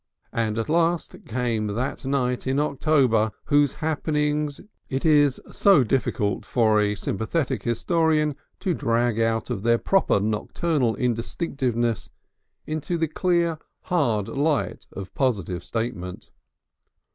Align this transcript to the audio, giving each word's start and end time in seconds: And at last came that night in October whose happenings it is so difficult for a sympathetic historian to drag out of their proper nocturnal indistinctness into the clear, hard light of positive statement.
And 0.33 0.57
at 0.57 0.67
last 0.67 1.25
came 1.27 1.67
that 1.67 2.03
night 2.05 2.47
in 2.47 2.59
October 2.59 3.31
whose 3.45 3.73
happenings 3.85 4.59
it 4.89 5.05
is 5.05 5.39
so 5.51 5.83
difficult 5.83 6.43
for 6.43 6.81
a 6.81 6.95
sympathetic 6.95 7.61
historian 7.61 8.35
to 8.61 8.73
drag 8.73 9.19
out 9.19 9.51
of 9.51 9.61
their 9.61 9.77
proper 9.77 10.19
nocturnal 10.19 10.95
indistinctness 10.95 12.09
into 12.65 12.97
the 12.97 13.07
clear, 13.07 13.59
hard 13.81 14.27
light 14.27 14.87
of 14.91 15.13
positive 15.13 15.63
statement. 15.63 16.31